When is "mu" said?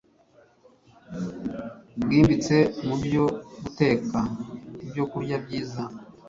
2.85-2.95